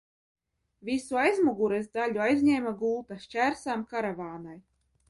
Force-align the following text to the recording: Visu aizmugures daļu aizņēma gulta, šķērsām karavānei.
Visu 0.89 1.19
aizmugures 1.25 1.91
daļu 1.99 2.25
aizņēma 2.29 2.75
gulta, 2.83 3.21
šķērsām 3.29 3.87
karavānei. 3.95 4.61